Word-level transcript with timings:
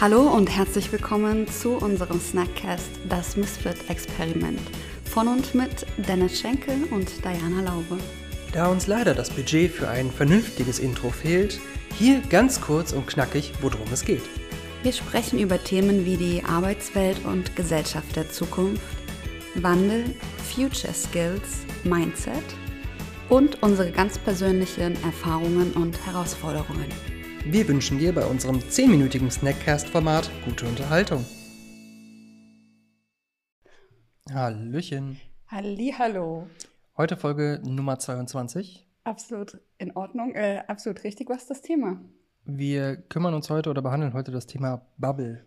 Hallo 0.00 0.22
und 0.22 0.48
herzlich 0.48 0.90
willkommen 0.92 1.46
zu 1.46 1.72
unserem 1.72 2.18
Snackcast 2.18 2.88
Das 3.10 3.36
Misfit-Experiment 3.36 4.58
von 5.04 5.28
und 5.28 5.54
mit 5.54 5.84
Dennis 5.98 6.40
Schenkel 6.40 6.84
und 6.90 7.22
Diana 7.22 7.60
Laube. 7.60 7.98
Da 8.54 8.68
uns 8.68 8.86
leider 8.86 9.12
das 9.12 9.28
Budget 9.28 9.70
für 9.70 9.90
ein 9.90 10.10
vernünftiges 10.10 10.78
Intro 10.78 11.10
fehlt, 11.10 11.60
hier 11.98 12.22
ganz 12.30 12.62
kurz 12.62 12.94
und 12.94 13.08
knackig, 13.08 13.52
worum 13.60 13.92
es 13.92 14.02
geht. 14.02 14.22
Wir 14.82 14.94
sprechen 14.94 15.38
über 15.38 15.62
Themen 15.62 16.06
wie 16.06 16.16
die 16.16 16.42
Arbeitswelt 16.44 17.22
und 17.26 17.54
Gesellschaft 17.54 18.16
der 18.16 18.30
Zukunft, 18.30 18.82
Wandel, 19.56 20.14
Future 20.50 20.94
Skills, 20.94 21.66
Mindset 21.84 22.32
und 23.28 23.62
unsere 23.62 23.90
ganz 23.90 24.16
persönlichen 24.16 24.96
Erfahrungen 25.04 25.72
und 25.72 26.06
Herausforderungen. 26.06 26.86
Wir 27.44 27.66
wünschen 27.68 27.98
dir 27.98 28.14
bei 28.14 28.24
unserem 28.26 28.56
10-minütigen 28.58 29.30
Snackcast-Format 29.30 30.30
gute 30.44 30.66
Unterhaltung. 30.66 31.24
Hallöchen. 34.30 35.18
Hallo. 35.48 36.46
Heute 36.96 37.16
Folge 37.16 37.60
Nummer 37.64 37.98
22. 37.98 38.86
Absolut 39.04 39.58
in 39.78 39.96
Ordnung, 39.96 40.34
äh, 40.34 40.62
absolut 40.68 41.02
richtig. 41.04 41.28
Was 41.28 41.42
ist 41.42 41.50
das 41.50 41.62
Thema? 41.62 42.00
Wir 42.44 42.96
kümmern 42.96 43.34
uns 43.34 43.50
heute 43.50 43.70
oder 43.70 43.82
behandeln 43.82 44.12
heute 44.12 44.30
das 44.30 44.46
Thema 44.46 44.86
Bubble. 44.98 45.46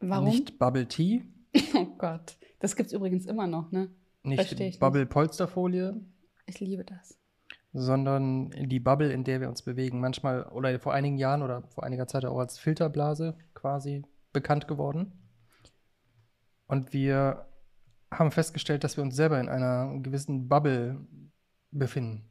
Warum? 0.00 0.26
Nicht 0.28 0.58
Bubble 0.58 0.86
Tea, 0.86 1.24
Oh 1.74 1.86
Gott. 1.98 2.36
Das 2.60 2.76
gibt 2.76 2.88
es 2.88 2.92
übrigens 2.92 3.26
immer 3.26 3.46
noch, 3.46 3.72
ne? 3.72 3.90
Nicht 4.22 4.78
Bubble 4.78 5.06
Polsterfolie, 5.06 5.98
Ich 6.46 6.60
liebe 6.60 6.84
das. 6.84 7.19
Sondern 7.72 8.50
die 8.50 8.80
Bubble, 8.80 9.12
in 9.12 9.24
der 9.24 9.40
wir 9.40 9.48
uns 9.48 9.62
bewegen. 9.62 10.00
Manchmal 10.00 10.44
oder 10.44 10.78
vor 10.80 10.92
einigen 10.92 11.18
Jahren 11.18 11.42
oder 11.42 11.62
vor 11.62 11.84
einiger 11.84 12.06
Zeit 12.06 12.24
auch 12.24 12.38
als 12.38 12.58
Filterblase 12.58 13.36
quasi 13.54 14.04
bekannt 14.32 14.68
geworden. 14.68 15.12
Und 16.66 16.92
wir 16.92 17.46
haben 18.10 18.30
festgestellt, 18.30 18.84
dass 18.84 18.96
wir 18.96 19.04
uns 19.04 19.16
selber 19.16 19.40
in 19.40 19.48
einer 19.48 19.98
gewissen 20.00 20.48
Bubble 20.48 21.06
befinden. 21.70 22.28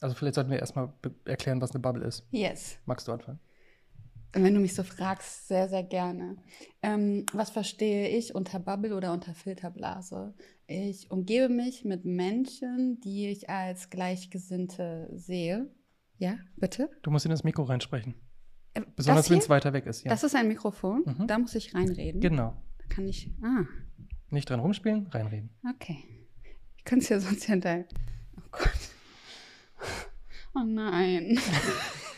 Also 0.00 0.14
vielleicht 0.14 0.34
sollten 0.34 0.50
wir 0.50 0.58
erstmal 0.58 0.92
erklären, 1.24 1.60
was 1.60 1.70
eine 1.70 1.80
Bubble 1.80 2.04
ist. 2.04 2.26
Yes. 2.30 2.78
Magst 2.84 3.08
du 3.08 3.12
anfangen? 3.12 3.40
Wenn 4.34 4.54
du 4.54 4.60
mich 4.60 4.74
so 4.74 4.82
fragst, 4.82 5.46
sehr, 5.48 5.68
sehr 5.68 5.82
gerne. 5.84 6.36
Ähm, 6.82 7.24
was 7.32 7.50
verstehe 7.50 8.08
ich 8.08 8.34
unter 8.34 8.58
Bubble 8.58 8.94
oder 8.96 9.12
unter 9.12 9.32
Filterblase? 9.34 10.34
Ich 10.66 11.10
umgebe 11.10 11.48
mich 11.48 11.84
mit 11.84 12.04
Menschen, 12.04 13.00
die 13.00 13.28
ich 13.28 13.48
als 13.48 13.90
Gleichgesinnte 13.90 15.08
sehe. 15.14 15.70
Ja, 16.18 16.36
bitte? 16.56 16.90
Du 17.02 17.10
musst 17.10 17.24
in 17.26 17.30
das 17.30 17.44
Mikro 17.44 17.62
reinsprechen. 17.62 18.14
Äh, 18.74 18.82
Besonders 18.96 19.30
wenn 19.30 19.38
es 19.38 19.48
weiter 19.48 19.72
weg 19.72 19.86
ist. 19.86 20.04
Ja. 20.04 20.10
Das 20.10 20.24
ist 20.24 20.34
ein 20.34 20.48
Mikrofon. 20.48 21.02
Mhm. 21.06 21.26
Da 21.26 21.38
muss 21.38 21.54
ich 21.54 21.74
reinreden. 21.74 22.20
genau. 22.20 22.60
Da 22.78 22.86
kann 22.88 23.06
ich. 23.06 23.30
Ah, 23.42 23.64
Nicht 24.30 24.50
dran 24.50 24.60
rumspielen, 24.60 25.06
reinreden. 25.08 25.50
Okay. 25.74 25.98
Ich 26.76 26.84
könnte 26.84 27.04
es 27.04 27.08
ja 27.08 27.20
sonst 27.20 27.44
hinterher. 27.44 27.86
Oh 28.36 28.42
Gott. 28.50 28.70
Oh 30.56 30.62
nein. 30.64 31.36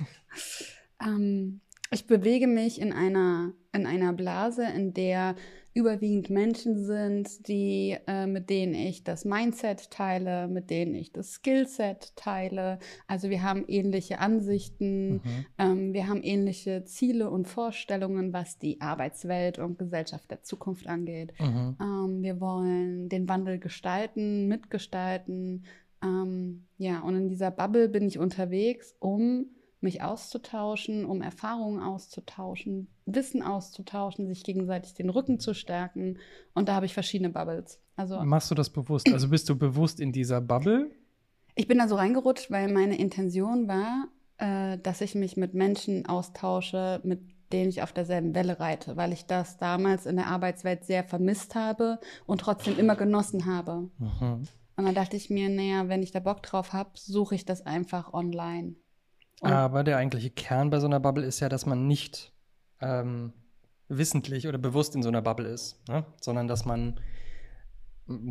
ähm, 1.02 1.62
ich 1.90 2.06
bewege 2.06 2.46
mich 2.46 2.80
in 2.80 2.92
einer, 2.92 3.52
in 3.72 3.86
einer 3.86 4.12
Blase, 4.12 4.64
in 4.74 4.92
der 4.94 5.34
überwiegend 5.76 6.30
Menschen 6.30 6.82
sind, 6.86 7.48
die, 7.48 7.98
äh, 8.06 8.26
mit 8.26 8.48
denen 8.48 8.72
ich 8.72 9.04
das 9.04 9.26
Mindset 9.26 9.90
teile, 9.90 10.48
mit 10.48 10.70
denen 10.70 10.94
ich 10.94 11.12
das 11.12 11.32
Skillset 11.34 12.16
teile. 12.16 12.78
Also 13.06 13.28
wir 13.28 13.42
haben 13.42 13.66
ähnliche 13.68 14.18
Ansichten, 14.18 15.16
Mhm. 15.16 15.46
ähm, 15.58 15.92
wir 15.92 16.08
haben 16.08 16.22
ähnliche 16.22 16.84
Ziele 16.86 17.28
und 17.28 17.46
Vorstellungen, 17.46 18.32
was 18.32 18.58
die 18.58 18.80
Arbeitswelt 18.80 19.58
und 19.58 19.78
Gesellschaft 19.78 20.30
der 20.30 20.42
Zukunft 20.42 20.86
angeht. 20.86 21.34
Mhm. 21.38 21.76
Ähm, 21.78 22.22
wir 22.22 22.40
wollen 22.40 23.10
den 23.10 23.28
Wandel 23.28 23.58
gestalten, 23.58 24.48
mitgestalten. 24.48 25.66
Ähm, 26.02 26.64
ja, 26.78 27.00
und 27.00 27.16
in 27.16 27.28
dieser 27.28 27.50
Bubble 27.50 27.90
bin 27.90 28.06
ich 28.08 28.18
unterwegs, 28.18 28.96
um 28.98 29.50
mich 29.86 30.02
auszutauschen, 30.02 31.04
um 31.04 31.22
Erfahrungen 31.22 31.82
auszutauschen, 31.82 32.88
Wissen 33.06 33.42
auszutauschen, 33.42 34.26
sich 34.26 34.44
gegenseitig 34.44 34.94
den 34.94 35.10
Rücken 35.10 35.40
zu 35.40 35.54
stärken. 35.54 36.18
Und 36.54 36.68
da 36.68 36.74
habe 36.74 36.86
ich 36.86 36.94
verschiedene 36.94 37.30
Bubbles. 37.30 37.80
Also 37.96 38.20
Machst 38.20 38.50
du 38.50 38.54
das 38.54 38.70
bewusst? 38.70 39.10
Also 39.12 39.28
bist 39.28 39.48
du 39.48 39.56
bewusst 39.56 40.00
in 40.00 40.12
dieser 40.12 40.40
Bubble? 40.40 40.90
ich 41.56 41.66
bin 41.66 41.78
da 41.78 41.88
so 41.88 41.96
reingerutscht, 41.96 42.50
weil 42.50 42.72
meine 42.72 42.96
Intention 42.98 43.66
war, 43.66 44.08
äh, 44.38 44.78
dass 44.78 45.00
ich 45.00 45.14
mich 45.14 45.36
mit 45.36 45.54
Menschen 45.54 46.06
austausche, 46.06 47.00
mit 47.02 47.20
denen 47.52 47.70
ich 47.70 47.82
auf 47.82 47.92
derselben 47.92 48.34
Welle 48.34 48.60
reite, 48.60 48.96
weil 48.96 49.12
ich 49.12 49.24
das 49.24 49.56
damals 49.56 50.04
in 50.04 50.16
der 50.16 50.26
Arbeitswelt 50.26 50.84
sehr 50.84 51.02
vermisst 51.02 51.54
habe 51.54 51.98
und 52.26 52.42
trotzdem 52.42 52.78
immer 52.78 52.94
genossen 52.94 53.46
habe. 53.46 53.88
Mhm. 53.98 54.42
Und 54.76 54.84
dann 54.84 54.94
dachte 54.94 55.16
ich 55.16 55.30
mir, 55.30 55.48
naja, 55.48 55.88
wenn 55.88 56.02
ich 56.02 56.10
da 56.10 56.20
Bock 56.20 56.42
drauf 56.42 56.74
habe, 56.74 56.90
suche 56.94 57.34
ich 57.34 57.46
das 57.46 57.64
einfach 57.64 58.12
online. 58.12 58.74
Aber 59.40 59.84
der 59.84 59.98
eigentliche 59.98 60.30
Kern 60.30 60.70
bei 60.70 60.80
so 60.80 60.86
einer 60.86 61.00
Bubble 61.00 61.24
ist 61.24 61.40
ja, 61.40 61.48
dass 61.48 61.66
man 61.66 61.86
nicht 61.86 62.32
ähm, 62.80 63.32
wissentlich 63.88 64.48
oder 64.48 64.58
bewusst 64.58 64.94
in 64.94 65.02
so 65.02 65.08
einer 65.08 65.22
Bubble 65.22 65.48
ist, 65.48 65.86
ne? 65.88 66.04
sondern 66.20 66.48
dass 66.48 66.64
man 66.64 67.00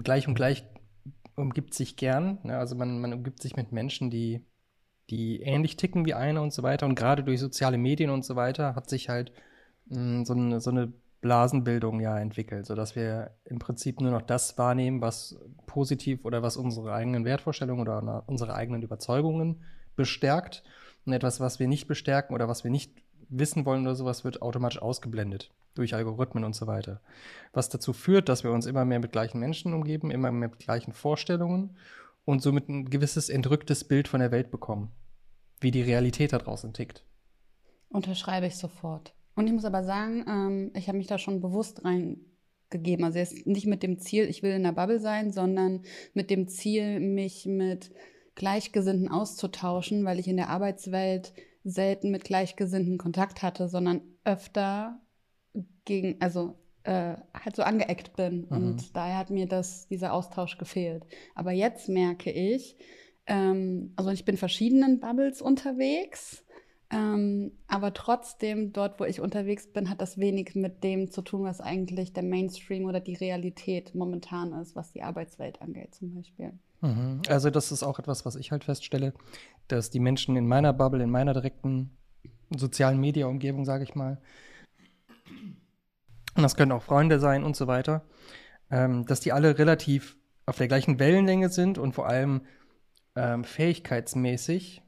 gleich 0.04 0.28
und 0.28 0.36
gleich 0.36 0.66
umgibt 1.36 1.74
sich 1.74 1.96
gern. 1.96 2.40
Ne? 2.44 2.58
Also 2.58 2.76
man, 2.76 3.00
man 3.00 3.14
umgibt 3.14 3.42
sich 3.42 3.56
mit 3.56 3.72
Menschen, 3.72 4.10
die, 4.10 4.46
die 5.10 5.42
ähnlich 5.42 5.78
ticken 5.78 6.06
wie 6.06 6.14
einer 6.14 6.42
und 6.42 6.54
so 6.54 6.64
weiter. 6.64 6.86
Und 6.86 6.96
gerade 6.96 7.24
durch 7.24 7.40
soziale 7.40 7.78
Medien 7.78 8.10
und 8.10 8.26
so 8.26 8.36
weiter 8.36 8.76
hat 8.76 8.90
sich 8.90 9.10
halt 9.10 9.32
mh, 9.88 10.26
so, 10.26 10.34
eine, 10.34 10.62
so 10.62 10.72
eine 10.72 10.94
Blasenbildung 11.22 12.00
ja 12.02 12.18
entwickelt, 12.20 12.66
sodass 12.66 12.96
wir 12.96 13.32
im 13.46 13.60
Prinzip 13.60 14.00
nur 14.00 14.12
noch 14.12 14.22
das 14.22 14.58
wahrnehmen, 14.58 15.02
was 15.02 15.38
positiv 15.66 16.24
oder 16.24 16.42
was 16.42 16.58
unsere 16.58 16.94
eigenen 16.94 17.26
Wertvorstellungen 17.26 17.82
oder 17.82 18.24
unsere 18.28 18.56
eigenen 18.56 18.82
Überzeugungen 18.82 19.64
bestärkt. 19.96 20.64
Und 21.06 21.14
etwas, 21.14 21.40
was 21.40 21.60
wir 21.60 21.68
nicht 21.68 21.88
bestärken 21.88 22.34
oder 22.34 22.48
was 22.48 22.64
wir 22.64 22.72
nicht 22.72 22.92
wissen 23.30 23.66
wollen 23.66 23.84
oder 23.84 23.96
sowas, 23.96 24.24
wird 24.24 24.42
automatisch 24.42 24.82
ausgeblendet 24.82 25.52
durch 25.76 25.94
Algorithmen 25.94 26.44
und 26.44 26.56
so 26.56 26.68
weiter. 26.68 27.02
Was 27.54 27.70
dazu 27.70 27.94
führt, 27.94 28.30
dass 28.30 28.44
wir 28.44 28.52
uns 28.52 28.66
immer 28.66 28.86
mehr 28.86 29.00
mit 29.00 29.12
gleichen 29.12 29.40
Menschen 29.40 29.74
umgeben, 29.74 30.10
immer 30.10 30.32
mehr 30.32 30.50
mit 30.50 30.60
gleichen 30.60 30.94
Vorstellungen 30.94 31.76
und 32.24 32.42
somit 32.42 32.70
ein 32.70 32.90
gewisses 32.90 33.30
entrücktes 33.30 33.84
Bild 33.84 34.08
von 34.08 34.20
der 34.20 34.32
Welt 34.32 34.52
bekommen, 34.52 34.92
wie 35.60 35.72
die 35.72 35.82
Realität 35.82 36.34
da 36.34 36.38
draußen 36.38 36.74
tickt. 36.74 37.04
Unterschreibe 37.90 38.48
ich 38.48 38.56
sofort. 38.56 39.14
Und 39.36 39.48
ich 39.48 39.54
muss 39.54 39.66
aber 39.66 39.84
sagen, 39.84 40.26
ähm, 40.28 40.72
ich 40.74 40.88
habe 40.88 40.98
mich 40.98 41.08
da 41.08 41.18
schon 41.18 41.42
bewusst 41.42 41.84
reingegeben. 41.84 43.06
Also 43.06 43.20
jetzt 43.20 43.46
nicht 43.46 43.68
mit 43.68 43.84
dem 43.84 44.00
Ziel, 44.00 44.26
ich 44.30 44.44
will 44.44 44.52
in 44.52 44.64
der 44.64 44.72
Bubble 44.72 45.00
sein, 45.00 45.32
sondern 45.32 45.84
mit 46.14 46.30
dem 46.30 46.48
Ziel, 46.48 47.00
mich 47.00 47.46
mit 47.46 47.92
Gleichgesinnten 48.36 49.10
auszutauschen, 49.10 50.06
weil 50.06 50.20
ich 50.20 50.28
in 50.28 50.38
der 50.38 50.50
Arbeitswelt 50.50 51.34
selten 51.64 52.12
mit 52.12 52.24
Gleichgesinnten 52.24 52.98
Kontakt 52.98 53.42
hatte, 53.42 53.68
sondern 53.68 54.02
öfter 54.24 55.00
gegen, 55.86 56.22
also 56.22 56.56
äh, 56.84 57.16
halt 57.34 57.56
so 57.56 57.64
angeeckt 57.64 58.16
bin. 58.16 58.42
Mhm. 58.42 58.48
Und 58.50 58.96
daher 58.96 59.18
hat 59.18 59.30
mir 59.30 59.48
das, 59.48 59.88
dieser 59.88 60.14
Austausch 60.14 60.58
gefehlt. 60.58 61.06
Aber 61.34 61.52
jetzt 61.52 61.90
merke 61.90 62.32
ich, 62.32 62.78
ähm, 63.26 63.94
also 63.96 64.12
ich 64.12 64.26
bin 64.26 64.34
in 64.34 64.40
verschiedenen 64.40 65.00
Bubbles 65.00 65.42
unterwegs. 65.42 66.44
Ähm, 66.92 67.52
aber 67.68 67.94
trotzdem, 67.94 68.72
dort, 68.72 69.00
wo 69.00 69.06
ich 69.06 69.20
unterwegs 69.20 69.68
bin, 69.68 69.90
hat 69.90 70.02
das 70.02 70.20
wenig 70.20 70.54
mit 70.54 70.84
dem 70.84 71.10
zu 71.10 71.24
tun, 71.24 71.44
was 71.44 71.60
eigentlich 71.60 72.14
der 72.14 72.24
Mainstream 72.24 72.86
oder 72.86 73.00
die 73.00 73.16
Realität 73.16 73.96
momentan 73.96 74.54
ist, 74.54 74.76
was 74.76 74.92
die 74.92 75.02
Arbeitswelt 75.02 75.62
angeht, 75.62 75.96
zum 75.96 76.14
Beispiel. 76.14 76.52
Mhm. 76.86 77.22
Also 77.28 77.50
das 77.50 77.72
ist 77.72 77.84
auch 77.84 78.00
etwas, 78.00 78.26
was 78.26 78.36
ich 78.36 78.52
halt 78.52 78.64
feststelle, 78.64 79.14
dass 79.68 79.90
die 79.90 80.00
Menschen 80.00 80.36
in 80.36 80.48
meiner 80.48 80.74
Bubble, 80.74 81.04
in 81.04 81.10
meiner 81.10 81.34
direkten 81.34 81.98
sozialen 82.56 83.00
Media-Umgebung, 83.00 83.66
sage 83.66 83.84
ich 83.84 83.96
mal, 83.96 84.22
und 86.36 86.44
das 86.44 86.56
können 86.56 86.74
auch 86.74 86.84
Freunde 86.84 87.20
sein 87.20 87.44
und 87.44 87.56
so 87.56 87.68
weiter, 87.68 88.06
ähm, 88.70 89.06
dass 89.06 89.22
die 89.22 89.32
alle 89.32 89.58
relativ 89.58 90.18
auf 90.46 90.58
der 90.58 90.68
gleichen 90.68 91.00
Wellenlänge 91.00 91.50
sind 91.50 91.78
und 91.78 91.94
vor 91.94 92.08
allem 92.08 92.42
ähm, 93.16 93.44
fähigkeitsmäßig, 93.44 94.84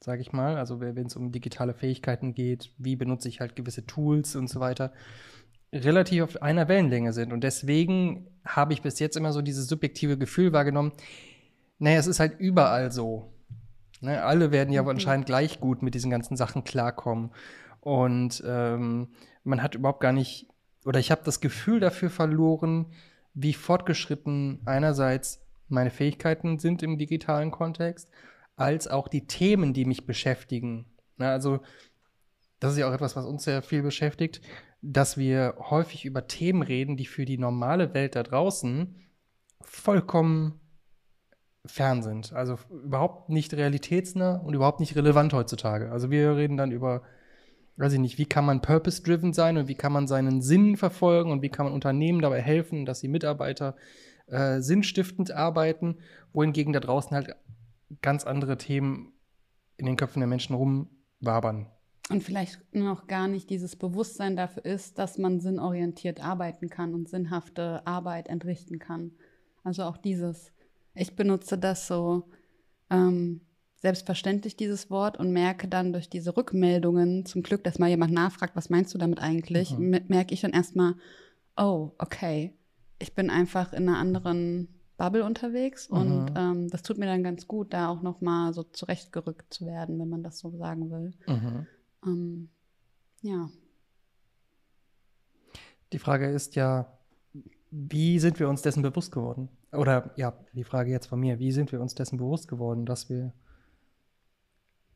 sage 0.00 0.22
ich 0.22 0.32
mal, 0.32 0.56
also 0.56 0.80
wenn 0.80 1.06
es 1.06 1.14
um 1.14 1.30
digitale 1.30 1.74
Fähigkeiten 1.74 2.34
geht, 2.34 2.72
wie 2.78 2.96
benutze 2.96 3.28
ich 3.28 3.40
halt 3.40 3.54
gewisse 3.54 3.86
Tools 3.86 4.34
und 4.34 4.48
so 4.48 4.60
weiter, 4.60 4.92
relativ 5.72 6.22
auf 6.24 6.42
einer 6.42 6.68
Wellenlänge 6.68 7.12
sind. 7.12 7.32
Und 7.32 7.42
deswegen 7.44 8.26
habe 8.44 8.72
ich 8.72 8.82
bis 8.82 8.98
jetzt 8.98 9.16
immer 9.16 9.32
so 9.32 9.42
dieses 9.42 9.66
subjektive 9.68 10.18
Gefühl 10.18 10.52
wahrgenommen, 10.52 10.92
naja, 11.78 11.98
es 11.98 12.06
ist 12.06 12.20
halt 12.20 12.38
überall 12.38 12.92
so. 12.92 13.32
Ne, 14.00 14.22
alle 14.22 14.50
werden 14.52 14.72
ja 14.72 14.82
Mhm. 14.82 14.88
anscheinend 14.88 15.26
gleich 15.26 15.60
gut 15.60 15.82
mit 15.82 15.94
diesen 15.94 16.10
ganzen 16.10 16.36
Sachen 16.36 16.64
klarkommen. 16.64 17.30
Und 17.80 18.42
ähm, 18.46 19.08
man 19.44 19.62
hat 19.62 19.74
überhaupt 19.74 20.00
gar 20.00 20.12
nicht, 20.12 20.48
oder 20.84 21.00
ich 21.00 21.10
habe 21.10 21.22
das 21.24 21.40
Gefühl 21.40 21.80
dafür 21.80 22.10
verloren, 22.10 22.86
wie 23.34 23.52
fortgeschritten 23.54 24.60
einerseits 24.66 25.40
meine 25.68 25.90
Fähigkeiten 25.90 26.58
sind 26.58 26.82
im 26.82 26.98
digitalen 26.98 27.50
Kontext, 27.50 28.10
als 28.56 28.88
auch 28.88 29.08
die 29.08 29.26
Themen, 29.26 29.72
die 29.72 29.84
mich 29.84 30.06
beschäftigen. 30.06 30.86
Na, 31.16 31.30
also 31.32 31.60
das 32.60 32.72
ist 32.72 32.78
ja 32.78 32.88
auch 32.88 32.92
etwas, 32.92 33.16
was 33.16 33.24
uns 33.24 33.44
sehr 33.44 33.62
viel 33.62 33.82
beschäftigt, 33.82 34.40
dass 34.82 35.16
wir 35.16 35.54
häufig 35.70 36.04
über 36.04 36.26
Themen 36.26 36.62
reden, 36.62 36.96
die 36.96 37.06
für 37.06 37.24
die 37.24 37.38
normale 37.38 37.94
Welt 37.94 38.16
da 38.16 38.24
draußen 38.24 38.96
vollkommen 39.60 40.60
fern 41.64 42.02
sind. 42.02 42.32
Also 42.32 42.58
überhaupt 42.70 43.28
nicht 43.28 43.54
realitätsnah 43.54 44.36
und 44.36 44.54
überhaupt 44.54 44.80
nicht 44.80 44.96
relevant 44.96 45.32
heutzutage. 45.32 45.92
Also 45.92 46.10
wir 46.10 46.36
reden 46.36 46.56
dann 46.56 46.72
über, 46.72 47.02
weiß 47.76 47.92
ich 47.92 48.00
nicht, 48.00 48.18
wie 48.18 48.26
kann 48.26 48.44
man 48.44 48.60
purpose-driven 48.60 49.32
sein 49.32 49.56
und 49.56 49.68
wie 49.68 49.76
kann 49.76 49.92
man 49.92 50.08
seinen 50.08 50.42
Sinn 50.42 50.76
verfolgen 50.76 51.30
und 51.30 51.42
wie 51.42 51.48
kann 51.48 51.66
man 51.66 51.74
Unternehmen 51.74 52.20
dabei 52.20 52.42
helfen, 52.42 52.84
dass 52.84 53.00
die 53.00 53.08
Mitarbeiter 53.08 53.76
äh, 54.26 54.60
sinnstiftend 54.60 55.30
arbeiten, 55.30 55.98
wohingegen 56.32 56.72
da 56.72 56.80
draußen 56.80 57.14
halt 57.14 57.36
ganz 58.00 58.24
andere 58.24 58.58
Themen 58.58 59.12
in 59.76 59.86
den 59.86 59.96
Köpfen 59.96 60.20
der 60.20 60.28
Menschen 60.28 60.56
rumwabern. 60.56 61.70
Und 62.08 62.22
vielleicht 62.22 62.60
noch 62.74 63.06
gar 63.06 63.28
nicht 63.28 63.48
dieses 63.48 63.76
Bewusstsein 63.76 64.36
dafür 64.36 64.64
ist, 64.64 64.98
dass 64.98 65.18
man 65.18 65.40
sinnorientiert 65.40 66.22
arbeiten 66.22 66.68
kann 66.68 66.94
und 66.94 67.08
sinnhafte 67.08 67.86
Arbeit 67.86 68.28
entrichten 68.28 68.78
kann. 68.78 69.12
Also 69.62 69.84
auch 69.84 69.96
dieses, 69.96 70.52
ich 70.94 71.14
benutze 71.14 71.58
das 71.58 71.86
so 71.86 72.24
ähm, 72.90 73.40
selbstverständlich, 73.76 74.56
dieses 74.56 74.90
Wort, 74.90 75.18
und 75.18 75.32
merke 75.32 75.68
dann 75.68 75.92
durch 75.92 76.08
diese 76.08 76.36
Rückmeldungen, 76.36 77.24
zum 77.26 77.42
Glück, 77.42 77.64
dass 77.64 77.78
mal 77.78 77.88
jemand 77.88 78.12
nachfragt, 78.12 78.56
was 78.56 78.70
meinst 78.70 78.94
du 78.94 78.98
damit 78.98 79.20
eigentlich, 79.20 79.76
mhm. 79.76 80.04
merke 80.08 80.34
ich 80.34 80.40
dann 80.40 80.52
erstmal, 80.52 80.94
oh, 81.56 81.90
okay, 81.98 82.54
ich 82.98 83.14
bin 83.14 83.30
einfach 83.30 83.72
in 83.72 83.88
einer 83.88 83.98
anderen 83.98 84.68
Bubble 84.96 85.24
unterwegs 85.24 85.90
mhm. 85.90 85.96
und 85.96 86.32
ähm, 86.36 86.70
das 86.70 86.82
tut 86.82 86.98
mir 86.98 87.06
dann 87.06 87.24
ganz 87.24 87.48
gut, 87.48 87.72
da 87.72 87.88
auch 87.88 88.02
noch 88.02 88.20
mal 88.20 88.52
so 88.54 88.62
zurechtgerückt 88.62 89.52
zu 89.52 89.66
werden, 89.66 89.98
wenn 89.98 90.08
man 90.08 90.22
das 90.22 90.38
so 90.38 90.56
sagen 90.56 90.90
will. 90.90 91.12
Mhm. 91.26 91.66
Ähm, 92.04 92.48
ja. 93.22 93.50
Die 95.92 95.98
Frage 95.98 96.30
ist 96.30 96.54
ja, 96.56 96.98
wie 97.70 98.18
sind 98.18 98.38
wir 98.38 98.48
uns 98.48 98.62
dessen 98.62 98.82
bewusst 98.82 99.12
geworden? 99.12 99.48
Oder 99.72 100.12
ja, 100.16 100.34
die 100.52 100.64
Frage 100.64 100.90
jetzt 100.90 101.06
von 101.06 101.20
mir, 101.20 101.38
wie 101.38 101.52
sind 101.52 101.72
wir 101.72 101.80
uns 101.80 101.94
dessen 101.94 102.18
bewusst 102.18 102.48
geworden, 102.48 102.84
dass 102.84 103.08
wir 103.08 103.32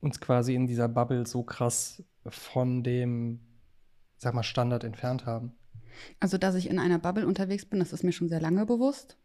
uns 0.01 0.21
quasi 0.21 0.55
in 0.55 0.67
dieser 0.67 0.89
Bubble 0.89 1.27
so 1.27 1.43
krass 1.43 2.03
von 2.27 2.83
dem, 2.83 3.41
sag 4.19 4.35
mal, 4.35 4.43
Standard 4.43 4.85
entfernt 4.85 5.25
haben? 5.25 5.55
Also, 6.21 6.37
dass 6.37 6.55
ich 6.55 6.69
in 6.69 6.79
einer 6.79 6.99
Bubble 6.99 7.27
unterwegs 7.27 7.65
bin, 7.65 7.79
das 7.79 7.93
ist 7.93 8.05
mir 8.05 8.13
schon 8.13 8.29
sehr 8.29 8.41
lange 8.41 8.67
bewusst. 8.67 9.17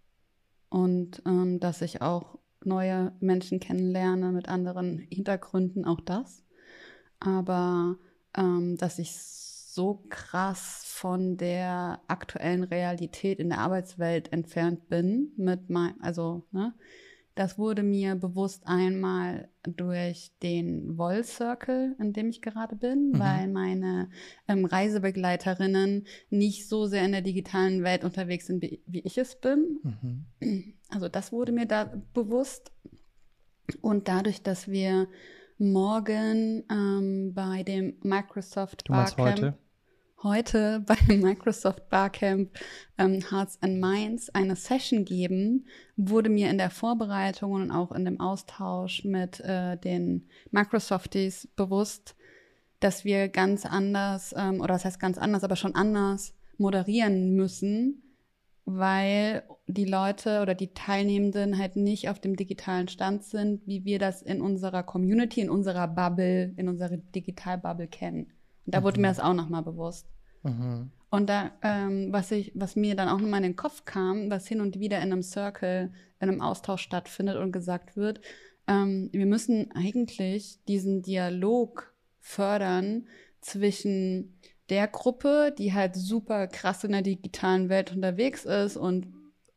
Und 0.69 1.21
ähm, 1.25 1.59
dass 1.59 1.81
ich 1.81 2.01
auch 2.01 2.39
neue 2.63 3.11
Menschen 3.19 3.59
kennenlerne 3.59 4.31
mit 4.31 4.47
anderen 4.47 4.99
Hintergründen, 4.99 5.83
auch 5.83 5.99
das. 5.99 6.43
Aber 7.21 7.97
ähm, 8.35 8.75
dass 8.77 8.99
ich 8.99 9.15
so 9.15 10.03
krass 10.09 10.83
von 10.85 11.37
der 11.37 12.01
aktuellen 12.07 12.63
Realität 12.63 13.39
in 13.39 13.49
der 13.49 13.59
Arbeitswelt 13.59 14.33
entfernt 14.33 14.89
bin 14.89 15.31
mit 15.37 15.69
mein, 15.69 15.93
also, 16.01 16.43
ne, 16.51 16.73
das 17.35 17.57
wurde 17.57 17.81
mir 17.81 18.15
bewusst 18.15 18.67
einmal 18.67 19.47
durch 19.63 20.31
den 20.43 20.97
Woll 20.97 21.23
Circle, 21.23 21.95
in 21.99 22.11
dem 22.11 22.29
ich 22.29 22.41
gerade 22.41 22.75
bin, 22.75 23.11
mhm. 23.11 23.19
weil 23.19 23.47
meine 23.47 24.09
ähm, 24.49 24.65
Reisebegleiterinnen 24.65 26.05
nicht 26.29 26.67
so 26.67 26.87
sehr 26.87 27.05
in 27.05 27.13
der 27.13 27.21
digitalen 27.21 27.83
Welt 27.83 28.03
unterwegs 28.03 28.47
sind, 28.47 28.61
wie, 28.61 28.83
wie 28.85 28.99
ich 28.99 29.17
es 29.17 29.39
bin. 29.39 29.79
Mhm. 30.41 30.73
Also 30.89 31.07
das 31.07 31.31
wurde 31.31 31.53
mir 31.53 31.65
da 31.65 32.01
bewusst. 32.13 32.73
Und 33.79 34.09
dadurch, 34.09 34.43
dass 34.43 34.67
wir 34.67 35.07
morgen 35.61 36.63
ähm, 36.71 37.33
bei 37.35 37.61
dem 37.61 37.93
Microsoft 38.01 38.87
du 38.87 38.93
Barcamp 38.93 39.19
heute? 39.19 39.57
heute 40.23 40.79
beim 40.87 41.19
Microsoft 41.19 41.87
Barcamp 41.89 42.49
ähm, 42.97 43.19
Hearts 43.29 43.61
and 43.61 43.79
Minds 43.79 44.29
eine 44.31 44.55
Session 44.55 45.05
geben, 45.05 45.67
wurde 45.95 46.29
mir 46.29 46.49
in 46.49 46.57
der 46.57 46.71
Vorbereitung 46.71 47.51
und 47.51 47.71
auch 47.71 47.91
in 47.91 48.05
dem 48.05 48.19
Austausch 48.19 49.05
mit 49.05 49.39
äh, 49.41 49.77
den 49.77 50.27
Microsofties 50.49 51.47
bewusst, 51.55 52.15
dass 52.79 53.05
wir 53.05 53.29
ganz 53.29 53.65
anders, 53.67 54.33
ähm, 54.35 54.61
oder 54.61 54.73
das 54.73 54.85
heißt 54.85 54.99
ganz 54.99 55.19
anders, 55.19 55.43
aber 55.43 55.55
schon 55.55 55.75
anders 55.75 56.33
moderieren 56.57 57.35
müssen, 57.35 58.01
weil 58.65 59.43
die 59.73 59.85
Leute 59.85 60.41
oder 60.41 60.55
die 60.55 60.73
Teilnehmenden 60.73 61.57
halt 61.57 61.75
nicht 61.75 62.09
auf 62.09 62.19
dem 62.19 62.35
digitalen 62.35 62.87
Stand 62.87 63.23
sind, 63.23 63.65
wie 63.67 63.85
wir 63.85 63.99
das 63.99 64.21
in 64.21 64.41
unserer 64.41 64.83
Community, 64.83 65.41
in 65.41 65.49
unserer 65.49 65.87
Bubble, 65.87 66.53
in 66.57 66.67
unserer 66.69 66.97
Digital-Bubble 66.97 67.87
kennen. 67.87 68.31
Und 68.65 68.75
da 68.75 68.79
mhm. 68.79 68.83
wurde 68.83 69.01
mir 69.01 69.07
das 69.07 69.19
auch 69.19 69.33
nochmal 69.33 69.63
bewusst. 69.63 70.07
Mhm. 70.43 70.91
Und 71.09 71.29
da, 71.29 71.51
ähm, 71.61 72.07
was 72.11 72.31
ich, 72.31 72.51
was 72.55 72.75
mir 72.75 72.95
dann 72.95 73.09
auch 73.09 73.19
nochmal 73.19 73.39
in 73.39 73.51
den 73.51 73.55
Kopf 73.55 73.83
kam, 73.85 74.31
was 74.31 74.47
hin 74.47 74.61
und 74.61 74.79
wieder 74.79 74.97
in 74.97 75.11
einem 75.11 75.23
Circle, 75.23 75.91
in 76.19 76.29
einem 76.29 76.41
Austausch 76.41 76.81
stattfindet 76.81 77.37
und 77.37 77.51
gesagt 77.51 77.97
wird, 77.97 78.21
ähm, 78.67 79.09
wir 79.11 79.25
müssen 79.25 79.71
eigentlich 79.73 80.59
diesen 80.67 81.01
Dialog 81.01 81.93
fördern 82.19 83.07
zwischen 83.41 84.37
der 84.69 84.87
Gruppe, 84.87 85.53
die 85.57 85.73
halt 85.73 85.95
super 85.95 86.47
krass 86.47 86.83
in 86.85 86.93
der 86.93 87.01
digitalen 87.01 87.67
Welt 87.67 87.93
unterwegs 87.93 88.45
ist 88.45 88.77
und, 88.77 89.07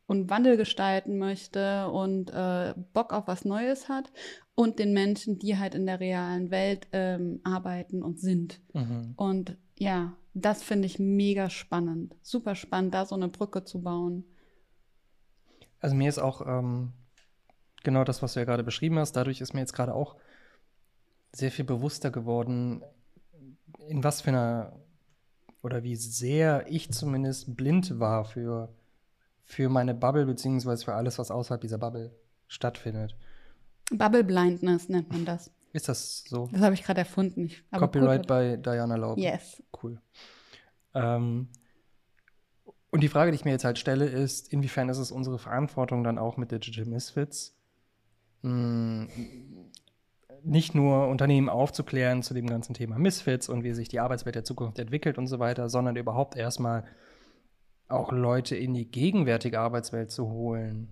und 0.07 0.29
Wandel 0.29 0.57
gestalten 0.57 1.17
möchte 1.17 1.89
und 1.89 2.31
äh, 2.31 2.73
Bock 2.93 3.11
auf 3.13 3.27
was 3.27 3.45
Neues 3.45 3.89
hat 3.89 4.11
und 4.53 4.79
den 4.79 4.93
Menschen, 4.93 5.39
die 5.39 5.57
halt 5.57 5.75
in 5.75 5.85
der 5.85 5.99
realen 5.99 6.51
Welt 6.51 6.87
ähm, 6.91 7.41
arbeiten 7.43 8.03
und 8.03 8.19
sind. 8.19 8.61
Mhm. 8.73 9.13
Und 9.15 9.57
ja, 9.77 10.15
das 10.33 10.63
finde 10.63 10.85
ich 10.85 10.99
mega 10.99 11.49
spannend. 11.49 12.15
Super 12.21 12.55
spannend, 12.55 12.93
da 12.93 13.05
so 13.05 13.15
eine 13.15 13.29
Brücke 13.29 13.63
zu 13.63 13.81
bauen. 13.81 14.25
Also 15.79 15.95
mir 15.95 16.09
ist 16.09 16.19
auch 16.19 16.45
ähm, 16.45 16.93
genau 17.83 18.03
das, 18.03 18.21
was 18.21 18.33
du 18.33 18.39
ja 18.39 18.45
gerade 18.45 18.63
beschrieben 18.63 18.99
hast, 18.99 19.13
dadurch 19.13 19.41
ist 19.41 19.53
mir 19.53 19.61
jetzt 19.61 19.73
gerade 19.73 19.93
auch 19.93 20.15
sehr 21.31 21.51
viel 21.51 21.65
bewusster 21.65 22.11
geworden, 22.11 22.83
in 23.87 24.03
was 24.03 24.21
für 24.21 24.29
einer 24.29 24.79
oder 25.61 25.83
wie 25.83 25.95
sehr 25.95 26.65
ich 26.69 26.91
zumindest 26.91 27.57
blind 27.57 27.99
war 27.99 28.23
für, 28.23 28.73
für 29.45 29.69
meine 29.69 29.93
Bubble, 29.93 30.25
beziehungsweise 30.25 30.83
für 30.83 30.93
alles, 30.93 31.17
was 31.19 31.31
außerhalb 31.31 31.61
dieser 31.61 31.77
Bubble 31.77 32.11
stattfindet. 32.47 33.15
Bubble 33.91 34.23
Blindness 34.23 34.89
nennt 34.89 35.11
man 35.11 35.25
das. 35.25 35.51
Ist 35.71 35.87
das 35.87 36.23
so? 36.27 36.49
Das 36.51 36.61
habe 36.61 36.73
ich 36.73 36.83
gerade 36.83 36.99
erfunden. 37.01 37.45
Ich, 37.45 37.63
Copyright 37.71 38.27
bei 38.27 38.57
Diana 38.57 38.95
Laub. 38.95 39.17
Yes. 39.17 39.61
Cool. 39.81 40.01
Ähm, 40.93 41.49
und 42.89 43.03
die 43.03 43.09
Frage, 43.09 43.31
die 43.31 43.35
ich 43.35 43.45
mir 43.45 43.51
jetzt 43.51 43.65
halt 43.65 43.77
stelle, 43.77 44.05
ist, 44.05 44.51
inwiefern 44.51 44.89
ist 44.89 44.97
es 44.97 45.11
unsere 45.11 45.37
Verantwortung 45.37 46.03
dann 46.03 46.17
auch 46.17 46.37
mit 46.37 46.51
Digital 46.51 46.85
Misfits, 46.85 47.55
mh, 48.41 49.07
hm, 49.13 49.71
nicht 50.43 50.75
nur 50.75 51.07
Unternehmen 51.07 51.49
aufzuklären 51.49 52.23
zu 52.23 52.33
dem 52.33 52.47
ganzen 52.47 52.73
Thema 52.73 52.97
Misfits 52.97 53.49
und 53.49 53.63
wie 53.63 53.73
sich 53.73 53.89
die 53.89 53.99
Arbeitswelt 53.99 54.35
der 54.35 54.43
Zukunft 54.43 54.79
entwickelt 54.79 55.17
und 55.17 55.27
so 55.27 55.39
weiter, 55.39 55.69
sondern 55.69 55.95
überhaupt 55.95 56.37
erstmal 56.37 56.85
auch 57.87 58.11
Leute 58.11 58.55
in 58.55 58.73
die 58.73 58.89
gegenwärtige 58.89 59.59
Arbeitswelt 59.59 60.11
zu 60.11 60.29
holen. 60.29 60.89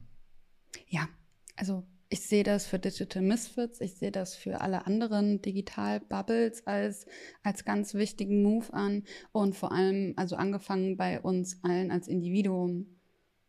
Ja, 0.87 1.07
also 1.55 1.83
ich 2.09 2.21
sehe 2.21 2.43
das 2.43 2.67
für 2.67 2.77
Digital 2.77 3.23
Misfits, 3.23 3.81
ich 3.81 3.95
sehe 3.95 4.11
das 4.11 4.35
für 4.35 4.61
alle 4.61 4.85
anderen 4.85 5.41
Digital-Bubbles 5.41 6.67
als, 6.67 7.07
als 7.41 7.65
ganz 7.65 7.95
wichtigen 7.95 8.43
Move 8.43 8.71
an 8.71 9.03
und 9.31 9.55
vor 9.55 9.71
allem, 9.71 10.13
also 10.15 10.35
angefangen 10.35 10.95
bei 10.95 11.19
uns 11.19 11.63
allen 11.63 11.89
als 11.89 12.07
Individuum. 12.07 12.85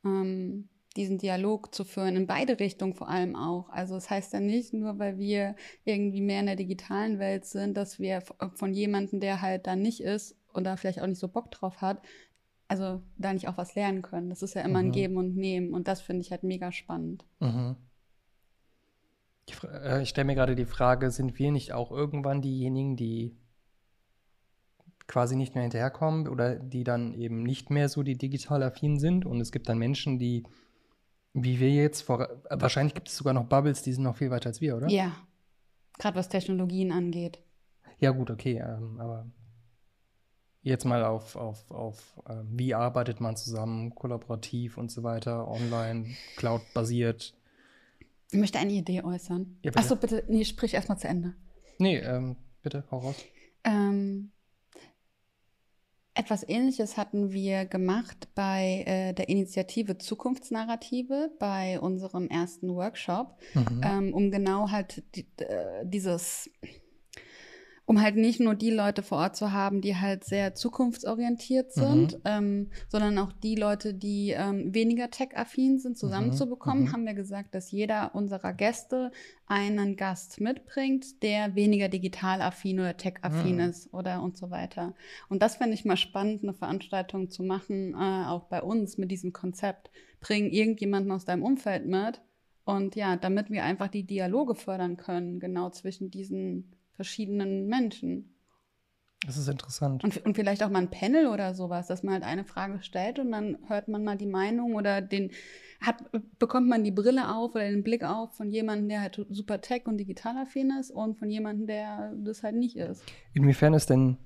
Ähm, 0.05 0.71
diesen 0.97 1.19
Dialog 1.19 1.75
zu 1.75 1.85
führen, 1.85 2.17
in 2.17 2.27
beide 2.27 2.61
Richtungen 2.61 2.95
vor 2.95 3.09
allem 3.09 3.37
auch. 3.37 3.69
Also 3.69 3.97
es 3.97 4.05
das 4.05 4.11
heißt 4.11 4.33
ja 4.33 4.41
nicht 4.41 4.73
nur, 4.73 4.99
weil 4.99 5.19
wir 5.19 5.57
irgendwie 5.85 6.21
mehr 6.21 6.41
in 6.41 6.47
der 6.47 6.57
digitalen 6.57 7.19
Welt 7.19 7.45
sind, 7.45 7.77
dass 7.77 7.99
wir 7.99 8.23
von 8.55 8.73
jemandem, 8.73 9.21
der 9.21 9.43
halt 9.43 9.67
da 9.67 9.77
nicht 9.77 10.01
ist 10.01 10.37
und 10.53 10.65
da 10.65 10.77
vielleicht 10.77 11.01
auch 11.01 11.07
nicht 11.07 11.19
so 11.19 11.29
Bock 11.29 11.51
drauf 11.51 11.81
hat, 11.81 12.01
also 12.75 13.03
da 13.17 13.33
nicht 13.33 13.49
auch 13.49 13.57
was 13.57 13.75
lernen 13.75 14.03
können. 14.03 14.31
Das 14.31 14.43
ist 14.43 14.55
ja 14.55 14.63
immer 14.63 14.81
mhm. 14.81 14.89
ein 14.89 14.93
Geben 14.93 15.17
und 15.17 15.37
Nehmen 15.37 15.73
und 15.73 15.87
das 15.87 16.01
finde 16.01 16.23
ich 16.23 16.31
halt 16.31 16.43
mega 16.43 16.73
spannend. 16.73 17.25
Mhm. 17.41 17.77
Ich, 19.47 19.63
äh, 19.63 20.03
ich 20.03 20.09
stelle 20.09 20.27
mir 20.27 20.35
gerade 20.35 20.57
die 20.57 20.65
Frage, 20.65 21.11
sind 21.11 21.39
wir 21.39 21.53
nicht 21.53 21.73
auch 21.73 21.93
irgendwann 21.93 22.43
diejenigen, 22.43 22.97
die 22.97 23.37
quasi 25.07 25.37
nicht 25.37 25.55
mehr 25.55 25.63
hinterherkommen 25.63 26.29
oder 26.29 26.57
die 26.57 26.83
dann 26.83 27.15
eben 27.15 27.43
nicht 27.43 27.71
mehr 27.71 27.89
so 27.89 28.03
die 28.03 28.17
digital 28.17 28.63
affin 28.63 28.99
sind 28.99 29.27
und 29.27 29.41
es 29.41 29.53
gibt 29.53 29.69
dann 29.69 29.79
Menschen, 29.79 30.19
die 30.19 30.45
wie 31.35 31.59
wir 31.59 31.71
jetzt 31.71 32.03
vor. 32.03 32.29
Wahrscheinlich 32.49 32.95
gibt 32.95 33.09
es 33.09 33.17
sogar 33.17 33.35
noch 33.35 33.45
Bubbles, 33.45 33.83
die 33.83 33.93
sind 33.93 34.05
noch 34.05 34.17
viel 34.17 34.31
weiter 34.31 34.49
als 34.49 34.61
wir, 34.61 34.77
oder? 34.77 34.89
Ja. 34.89 35.13
Gerade 35.99 36.17
was 36.17 36.29
Technologien 36.29 36.93
angeht. 36.93 37.41
Ja, 37.99 38.13
gut, 38.13 38.31
okay. 38.31 38.63
Ähm, 38.65 38.99
aber 39.01 39.27
jetzt 40.65 40.85
mal 40.85 41.05
auf, 41.05 41.37
auf, 41.37 41.71
auf 41.71 42.21
äh, 42.29 42.35
wie 42.51 42.75
arbeitet 42.75 43.21
man 43.21 43.37
zusammen, 43.37 43.95
kollaborativ 43.95 44.77
und 44.79 44.91
so 44.91 45.03
weiter, 45.03 45.47
online, 45.49 46.07
Cloud-basiert. 46.37 47.35
Ich 48.33 48.39
möchte 48.39 48.59
eine 48.59 48.73
Idee 48.73 49.03
äußern. 49.03 49.59
Ja, 49.63 49.71
bitte. 49.71 49.79
Achso, 49.79 49.97
bitte, 49.97 50.25
nee, 50.29 50.45
sprich 50.45 50.75
erstmal 50.75 50.99
zu 50.99 51.07
Ende. 51.07 51.35
Nee, 51.79 51.99
ähm, 51.99 52.37
bitte, 52.63 52.83
hau 52.91 52.99
raus. 52.99 53.17
Ähm, 53.63 54.33
Etwas 56.17 56.49
Ähnliches 56.49 56.97
hatten 56.97 57.33
wir 57.33 57.65
gemacht 57.65 58.29
bei 58.37 58.85
äh, 58.87 59.13
der 59.15 59.29
Initiative 59.29 59.99
Zukunftsnarrative, 59.99 61.33
bei 61.41 61.81
unserem 61.81 62.29
ersten 62.29 62.69
Workshop, 62.75 63.37
Mhm. 63.55 63.81
ähm, 63.85 64.15
um 64.15 64.31
genau 64.31 64.71
halt 64.71 65.03
die, 65.17 65.27
äh, 65.39 65.85
dieses, 65.85 66.49
um 67.87 68.01
halt 68.01 68.17
nicht 68.17 68.41
nur 68.41 68.55
die 68.55 68.71
Leute 68.71 69.03
vor 69.03 69.19
Ort 69.19 69.37
zu 69.37 69.53
haben, 69.53 69.83
die 69.83 69.97
halt 69.97 70.25
sehr 70.25 70.55
zukunftsorientiert 70.55 71.73
sind, 71.73 72.19
ähm, 72.25 72.71
sondern 72.89 73.19
auch 73.19 73.33
die 73.33 73.57
Leute, 73.57 73.93
die 73.93 74.31
ähm, 74.31 74.73
weniger 74.73 75.11
tech-affin 75.11 75.79
sind, 75.79 75.99
zusammenzubekommen, 75.99 76.85
mhm. 76.85 76.93
haben 76.93 77.05
wir 77.05 77.15
gesagt, 77.15 77.55
dass 77.55 77.71
jeder 77.71 78.15
unserer 78.15 78.55
Gäste 78.55 79.11
einen 79.47 79.97
Gast 79.97 80.41
mitbringt, 80.41 81.23
der 81.23 81.55
weniger 81.55 81.89
digital-affin 81.89 82.81
oder 82.81 82.97
tech-affin 82.97 83.57
Mhm. 83.57 83.61
ist 83.61 83.93
oder 83.93 84.23
und 84.23 84.39
so 84.39 84.51
weiter. 84.51 84.95
Und 85.29 85.43
das 85.43 85.57
fände 85.57 85.75
ich 85.75 85.85
mal 85.85 85.99
spannend, 85.99 86.43
eine 86.43 86.55
Veranstaltung 86.55 87.29
zu 87.29 87.43
machen, 87.43 87.93
äh, 87.93 88.27
auch 88.27 88.45
bei 88.45 88.63
uns 88.63 88.97
mit 88.97 89.11
diesem 89.11 89.35
Konzept. 89.35 89.91
Bring 90.21 90.51
irgendjemanden 90.51 91.13
aus 91.13 91.27
deinem 91.27 91.43
Umfeld 91.43 91.87
mit 91.87 92.23
und 92.65 92.97
ja, 92.97 93.17
damit 93.17 93.51
wir 93.51 93.63
einfach 93.63 93.89
die 93.89 94.05
Dialoge 94.05 94.55
fördern 94.55 94.97
können, 94.97 95.39
genau 95.39 95.69
zwischen 95.69 96.11
diesen 96.11 96.74
verschiedenen 96.95 97.67
Menschen. 97.67 98.35
Das 99.27 99.39
ist 99.39 99.49
interessant. 99.49 100.05
Und, 100.05 100.25
und 100.25 100.35
vielleicht 100.35 100.63
auch 100.63 100.69
mal 100.69 100.81
ein 100.81 100.91
Panel 100.91 101.29
oder 101.29 101.55
sowas, 101.55 101.87
dass 101.87 102.03
man 102.03 102.15
halt 102.15 102.25
eine 102.25 102.45
Frage 102.45 102.83
stellt 102.83 103.19
und 103.19 103.33
dann 103.33 103.59
hört 103.69 103.89
man 103.89 104.05
mal 104.05 104.19
die 104.19 104.27
Meinung 104.27 104.75
oder 104.75 105.01
den 105.01 105.31
hat, 105.81 106.05
bekommt 106.39 106.69
man 106.69 106.85
die 106.85 106.91
Brille 106.91 107.35
auf 107.35 107.55
oder 107.55 107.71
den 107.71 107.83
Blick 107.83 108.05
auf 108.05 108.35
von 108.35 108.51
jemandem, 108.51 108.89
der 108.89 109.01
halt 109.01 109.25
super 109.31 109.61
tech- 109.61 109.87
und 109.87 109.99
digitalaffin 109.99 110.73
ist 110.79 110.91
und 110.91 111.19
von 111.19 111.31
jemandem, 111.31 111.67
der 111.67 112.13
das 112.17 112.43
halt 112.43 112.57
nicht 112.57 112.77
ist. 112.77 113.03
Inwiefern 113.33 113.75
ist 113.75 113.91
denn 113.91 114.19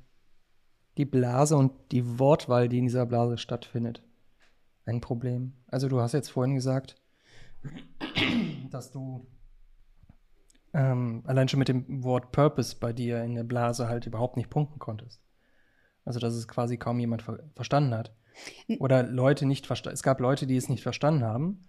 die 0.97 1.05
Blase 1.05 1.57
und 1.57 1.73
die 1.93 2.19
Wortwahl, 2.19 2.69
die 2.69 2.79
in 2.79 2.87
dieser 2.87 3.07
Blase 3.07 3.39
stattfindet, 3.39 4.03
ein 4.85 5.01
Problem? 5.01 5.53
Also 5.69 5.89
du 5.89 6.01
hast 6.01 6.13
jetzt 6.13 6.31
vorhin 6.31 6.57
gesagt, 6.57 6.97
dass 8.71 8.91
du 8.91 9.27
ähm, 10.75 11.23
allein 11.27 11.49
schon 11.49 11.59
mit 11.59 11.69
dem 11.69 12.05
Wort 12.05 12.33
Purpose 12.33 12.77
bei 12.79 12.93
dir 12.93 13.23
in 13.23 13.35
der 13.35 13.45
Blase 13.45 13.89
halt 13.89 14.07
überhaupt 14.07 14.37
nicht 14.37 14.51
punkten 14.51 14.79
konntest. 14.79 15.21
Also 16.05 16.21
dass 16.21 16.35
es 16.35 16.49
quasi 16.49 16.77
kaum 16.77 16.99
jemand 16.99 17.23
ver 17.23 17.41
verstanden 17.55 17.95
hat. 17.95 18.15
Oder 18.79 19.03
Leute 19.03 19.47
nicht 19.47 19.67
verstanden. 19.67 19.95
Es 19.95 20.03
gab 20.03 20.21
Leute, 20.21 20.47
die 20.47 20.57
es 20.57 20.69
nicht 20.69 20.83
verstanden 20.83 21.25
haben. 21.25 21.65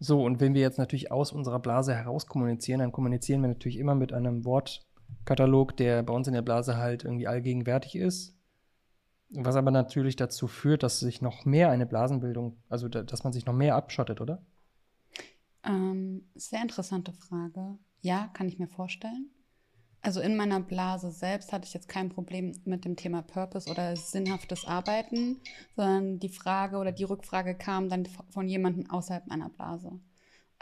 So, 0.00 0.24
und 0.24 0.40
wenn 0.40 0.54
wir 0.54 0.62
jetzt 0.62 0.78
natürlich 0.78 1.10
aus 1.10 1.32
unserer 1.32 1.58
Blase 1.58 1.94
heraus 1.94 2.26
kommunizieren, 2.26 2.80
dann 2.80 2.92
kommunizieren 2.92 3.42
wir 3.42 3.48
natürlich 3.48 3.78
immer 3.78 3.94
mit 3.94 4.12
einem 4.12 4.44
Wortkatalog, 4.44 5.76
der 5.76 6.02
bei 6.02 6.14
uns 6.14 6.28
in 6.28 6.34
der 6.34 6.42
Blase 6.42 6.76
halt 6.76 7.04
irgendwie 7.04 7.26
allgegenwärtig 7.26 7.96
ist. 7.96 8.36
Was 9.30 9.56
aber 9.56 9.70
natürlich 9.70 10.16
dazu 10.16 10.46
führt, 10.46 10.82
dass 10.82 11.00
sich 11.00 11.20
noch 11.20 11.44
mehr 11.44 11.70
eine 11.70 11.84
Blasenbildung, 11.84 12.56
also 12.68 12.88
da, 12.88 13.02
dass 13.02 13.24
man 13.24 13.32
sich 13.32 13.44
noch 13.44 13.52
mehr 13.52 13.74
abschottet, 13.74 14.20
oder? 14.20 14.42
Ähm, 15.64 16.30
sehr 16.34 16.62
interessante 16.62 17.12
Frage. 17.12 17.78
Ja, 18.00 18.28
kann 18.34 18.48
ich 18.48 18.58
mir 18.58 18.68
vorstellen. 18.68 19.30
Also 20.00 20.20
in 20.20 20.36
meiner 20.36 20.60
Blase 20.60 21.10
selbst 21.10 21.52
hatte 21.52 21.66
ich 21.66 21.74
jetzt 21.74 21.88
kein 21.88 22.08
Problem 22.08 22.58
mit 22.64 22.84
dem 22.84 22.96
Thema 22.96 23.22
Purpose 23.22 23.68
oder 23.68 23.96
sinnhaftes 23.96 24.64
Arbeiten, 24.64 25.40
sondern 25.74 26.20
die 26.20 26.28
Frage 26.28 26.76
oder 26.76 26.92
die 26.92 27.04
Rückfrage 27.04 27.56
kam 27.56 27.88
dann 27.88 28.06
von 28.30 28.48
jemandem 28.48 28.88
außerhalb 28.88 29.26
meiner 29.26 29.48
Blase. 29.48 29.98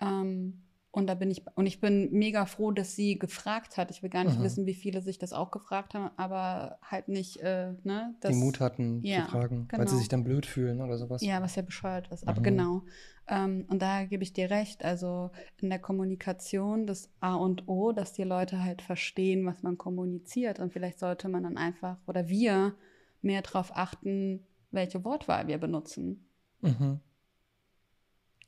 Ähm, 0.01 0.66
und 0.97 1.09
da 1.09 1.15
bin 1.15 1.31
ich, 1.31 1.45
und 1.57 1.67
ich 1.67 1.79
bin 1.83 2.11
mega 2.11 2.47
froh, 2.47 2.71
dass 2.71 2.97
sie 2.97 3.19
gefragt 3.19 3.77
hat. 3.77 3.91
Ich 3.91 4.03
will 4.03 4.09
gar 4.09 4.25
nicht 4.25 4.39
Mhm. 4.39 4.45
wissen, 4.45 4.65
wie 4.65 4.73
viele 4.73 5.03
sich 5.03 5.19
das 5.19 5.35
auch 5.35 5.51
gefragt 5.51 5.93
haben, 5.93 6.11
aber 6.17 6.79
halt 6.81 7.09
nicht, 7.09 7.37
äh, 7.43 7.75
ne? 7.85 8.15
Das, 8.21 8.33
die 8.33 8.43
Mut 8.43 8.61
hatten 8.61 9.03
ja, 9.03 9.27
zu 9.27 9.33
fragen, 9.33 9.69
weil 9.71 9.81
sie 9.81 9.85
genau. 9.85 9.99
sich 9.99 10.09
dann 10.09 10.25
blöd 10.25 10.47
fühlen 10.47 10.81
oder 10.81 10.97
sowas. 10.97 11.21
Ja, 11.21 11.43
was 11.43 11.55
ja 11.55 11.61
bescheuert 11.61 12.09
ist. 12.09 12.27
Aber 12.27 12.41
Mhm. 12.41 12.45
genau. 12.45 12.83
Ähm, 13.29 13.67
und 13.69 13.83
da 13.83 14.05
gebe 14.05 14.23
ich 14.23 14.33
dir 14.33 14.49
recht. 14.49 14.87
Also 14.87 15.33
in 15.61 15.69
der 15.69 15.81
Kommunikation 15.81 16.87
das 16.87 17.11
A 17.21 17.35
und 17.35 17.69
O, 17.69 17.93
dass 17.93 18.15
die 18.15 18.25
Leute 18.25 18.65
halt 18.65 18.81
verstehen, 18.81 19.45
was 19.45 19.63
man 19.63 19.77
kommuniziert. 19.77 20.61
Und 20.61 20.73
vielleicht 20.73 20.99
sollte 20.99 21.29
man 21.29 21.43
dann 21.43 21.59
einfach 21.59 21.99
oder 22.07 22.29
wir 22.29 22.75
mehr 23.21 23.43
darauf 23.43 23.77
achten, 23.77 24.47
welche 24.71 25.05
Wortwahl 25.05 25.47
wir 25.47 25.59
benutzen. 25.59 26.27
Mhm. 26.63 27.01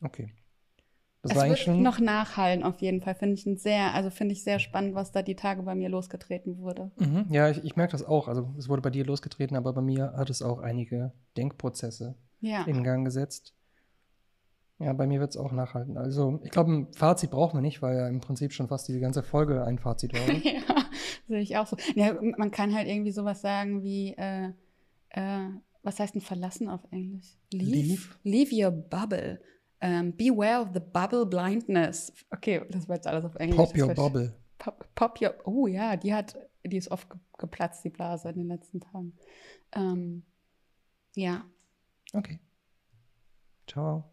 Okay. 0.00 0.32
Das 1.22 1.32
es 1.32 1.36
war 1.36 1.48
wird 1.48 1.58
schon. 1.58 1.82
noch 1.82 1.98
nachhallen 1.98 2.62
auf 2.62 2.80
jeden 2.80 3.00
Fall. 3.00 3.14
Finde 3.14 3.34
ich 3.34 3.44
ein 3.44 3.56
sehr, 3.56 3.92
also 3.94 4.08
finde 4.10 4.32
ich 4.34 4.44
sehr 4.44 4.58
spannend, 4.60 4.94
was 4.94 5.10
da 5.10 5.22
die 5.22 5.34
Tage 5.34 5.62
bei 5.62 5.74
mir 5.74 5.88
losgetreten 5.88 6.58
wurde. 6.58 6.90
Mhm. 6.98 7.26
Ja, 7.30 7.50
ich, 7.50 7.64
ich 7.64 7.74
merke 7.76 7.92
das 7.92 8.04
auch. 8.04 8.28
Also 8.28 8.54
es 8.56 8.68
wurde 8.68 8.82
bei 8.82 8.90
dir 8.90 9.04
losgetreten, 9.04 9.56
aber 9.56 9.72
bei 9.72 9.80
mir 9.82 10.12
hat 10.16 10.30
es 10.30 10.42
auch 10.42 10.60
einige 10.60 11.12
Denkprozesse 11.36 12.14
Ja. 12.40 12.62
in 12.64 12.84
Gang 12.84 13.04
gesetzt. 13.04 13.52
Ja, 14.78 14.92
bei 14.92 15.08
mir 15.08 15.18
wird 15.18 15.30
es 15.30 15.36
auch 15.36 15.50
nachhalten. 15.50 15.96
Also 15.98 16.38
ich 16.44 16.50
glaube, 16.52 16.72
ein 16.72 16.92
Fazit 16.92 17.30
brauchen 17.32 17.56
wir 17.56 17.62
nicht, 17.62 17.82
weil 17.82 17.96
ja 17.96 18.06
im 18.08 18.20
Prinzip 18.20 18.52
schon 18.52 18.68
fast 18.68 18.86
diese 18.86 19.00
ganze 19.00 19.24
Folge 19.24 19.64
ein 19.64 19.78
Fazit 19.80 20.12
war. 20.12 20.20
ja, 20.44 20.84
sehe 21.26 21.40
ich 21.40 21.56
auch 21.56 21.66
so. 21.66 21.76
Ja, 21.96 22.14
man 22.36 22.52
kann 22.52 22.72
halt 22.72 22.86
irgendwie 22.86 23.10
sowas 23.10 23.40
sagen 23.40 23.82
wie, 23.82 24.14
äh, 24.16 24.50
äh, 25.08 25.48
was 25.82 25.98
heißt 25.98 26.14
denn 26.14 26.22
verlassen 26.22 26.68
auf 26.68 26.80
Englisch? 26.92 27.36
Leave. 27.52 28.02
Leave 28.22 28.54
your 28.54 28.70
bubble. 28.70 29.40
Ähm, 29.80 30.16
beware 30.16 30.62
of 30.62 30.68
the 30.74 30.80
bubble 30.80 31.24
blindness. 31.24 32.12
Okay, 32.30 32.62
das 32.70 32.88
war 32.88 32.96
jetzt 32.96 33.06
alles 33.06 33.24
auf 33.24 33.36
Englisch. 33.36 33.56
Pop 33.56 33.76
your 33.76 33.94
bubble. 33.94 34.34
Pop, 34.58 34.88
pop 34.94 35.20
your. 35.20 35.34
Oh 35.44 35.66
ja, 35.66 35.96
die 35.96 36.12
hat, 36.12 36.36
die 36.64 36.76
ist 36.76 36.90
oft 36.90 37.08
ge 37.08 37.18
geplatzt, 37.38 37.84
die 37.84 37.90
Blase 37.90 38.28
in 38.30 38.36
den 38.36 38.48
letzten 38.48 38.80
Tagen. 38.80 39.16
Ähm, 39.72 40.24
ja, 41.14 41.44
Okay. 42.14 42.40
Ciao. 43.66 44.10